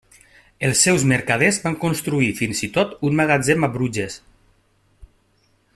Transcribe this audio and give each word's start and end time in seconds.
Els 0.67 0.79
seus 0.85 1.03
mercaders 1.11 1.59
van 1.65 1.77
construir 1.83 2.31
fins 2.41 2.63
i 2.69 2.69
tot 2.79 2.95
un 3.09 3.21
magatzem 3.21 3.69
a 3.69 3.73
Bruges. 3.77 4.17